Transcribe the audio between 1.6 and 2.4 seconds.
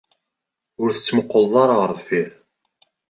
ara ɣer deffir.